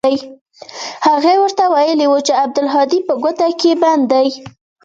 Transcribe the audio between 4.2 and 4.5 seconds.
دى.